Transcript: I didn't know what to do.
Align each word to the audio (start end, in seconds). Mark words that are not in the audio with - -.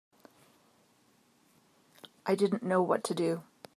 I 2.25 2.33
didn't 2.33 2.63
know 2.63 2.81
what 2.81 3.03
to 3.03 3.13
do. 3.13 3.43